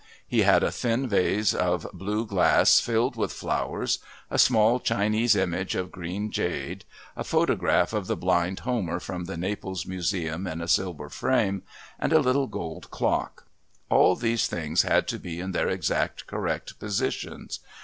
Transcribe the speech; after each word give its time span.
He 0.27 0.41
had 0.41 0.63
a 0.63 0.71
thin 0.71 1.07
vase 1.07 1.53
of 1.53 1.85
blue 1.93 2.25
glass 2.25 2.79
filled 2.79 3.15
with 3.15 3.31
flowers, 3.31 3.99
a 4.31 4.39
small 4.39 4.79
Chinese 4.79 5.35
image 5.35 5.75
of 5.75 5.91
green 5.91 6.31
jade, 6.31 6.85
a 7.15 7.23
photograph 7.23 7.93
of 7.93 8.07
the 8.07 8.17
Blind 8.17 8.61
Homer 8.61 8.99
from 8.99 9.25
the 9.25 9.37
Naples 9.37 9.85
Museum 9.85 10.47
in 10.47 10.59
a 10.59 10.67
silver 10.67 11.07
frame, 11.07 11.61
and 11.99 12.11
a 12.11 12.17
little 12.19 12.47
gold 12.47 12.89
clock; 12.89 13.45
all 13.91 14.15
these 14.15 14.47
things 14.47 14.81
had 14.81 15.07
to 15.09 15.19
be 15.19 15.39
in 15.39 15.51
their 15.51 15.69
exactly 15.69 16.23
correct 16.27 16.79
positions. 16.79 17.59